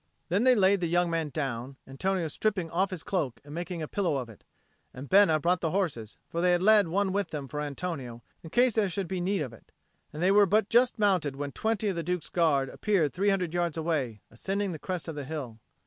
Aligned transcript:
Then 0.29 0.45
they 0.45 0.55
laid 0.55 0.79
the 0.81 0.87
young 0.87 1.11
man 1.11 1.29
down, 1.29 1.77
Antonio 1.87 2.27
stripping 2.27 2.71
off 2.71 2.89
his 2.89 3.03
cloak 3.03 3.39
and 3.43 3.53
making 3.53 3.83
a 3.83 3.87
pillow 3.87 4.17
of 4.17 4.29
it; 4.29 4.43
and 4.95 5.07
Bena 5.07 5.39
brought 5.39 5.61
the 5.61 5.69
horses, 5.69 6.17
for 6.27 6.41
they 6.41 6.53
had 6.53 6.63
led 6.63 6.87
one 6.87 7.11
with 7.11 7.29
them 7.29 7.47
for 7.47 7.61
Antonio, 7.61 8.23
in 8.41 8.49
case 8.49 8.73
there 8.73 8.89
should 8.89 9.07
be 9.07 9.21
need 9.21 9.41
of 9.43 9.53
it; 9.53 9.71
and 10.11 10.23
they 10.23 10.31
were 10.31 10.47
but 10.47 10.69
just 10.69 10.97
mounted 10.97 11.35
when 11.35 11.51
twenty 11.51 11.87
of 11.89 11.95
the 11.95 12.01
Duke's 12.01 12.29
Guard 12.29 12.67
appeared 12.69 13.13
three 13.13 13.29
hundred 13.29 13.53
yards 13.53 13.77
away, 13.77 14.21
ascending 14.31 14.71
the 14.71 14.79
crest 14.79 15.07
of 15.07 15.13
the 15.13 15.23
hill. 15.25 15.59